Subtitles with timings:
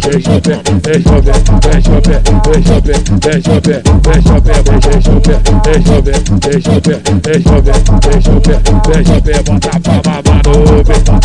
[0.00, 1.32] deixa o pé, deixa o pé,
[1.70, 5.40] deixa o pé, deixa o pé, deixa o pé, deixa o pé, deixa o pé,
[5.44, 8.54] deixa o pé, deixa o pé, deixa o pé, deixa o pé,
[8.88, 11.23] deixa o pé, bota pra babar no pé,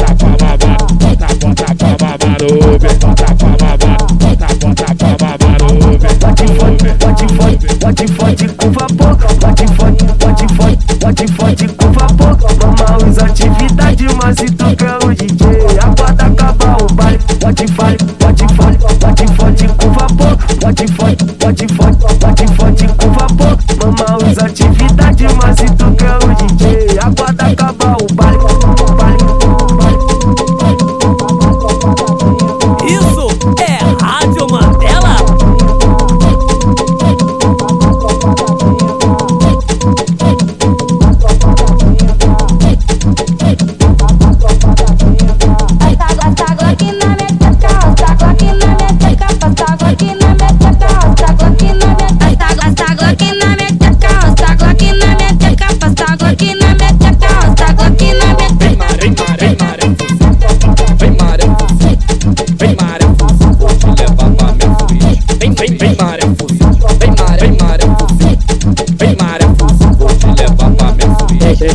[21.50, 22.99] forte, forte, forte, forte.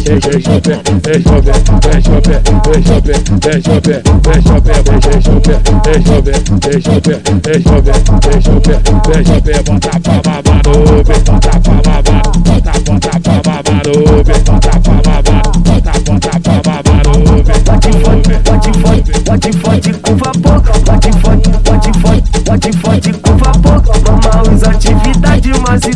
[0.02, 1.52] Deixa o pé, deixa o pé,
[1.84, 4.80] deixa o pé, deixa o pé, deixa o pé, deixa o pé, deixa o pé,
[5.04, 8.74] deixa o pé, deixa o pé, deixa o pé, deixa o pé,
[9.08, 13.82] deixa o pé, bota pra babar no pé, bota pra babar, bota, bota pra babar
[13.84, 17.54] no pé, bota pra babar, bota, bota pra babar no pé.
[17.64, 20.60] Bate fode, bate fode, bate fode com vapor.
[20.84, 23.82] Bate fode, bate fode, bate fode com vapor.
[24.04, 25.94] Vamos as atividades, mas se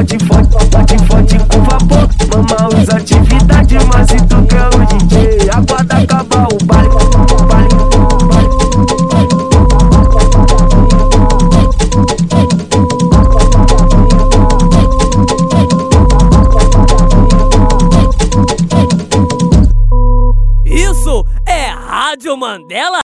[0.00, 2.08] forte, forte, forte, forte com vapor.
[2.30, 6.90] Mama os atividade, mas se tu quer é o DJ, aguarda acabar o o baile.
[20.64, 22.98] Isso é Rádio Mandela?